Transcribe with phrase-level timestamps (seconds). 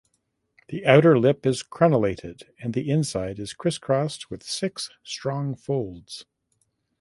[0.69, 6.25] The outer lip is crenellated and the inside is crisscrossed with six strong folds.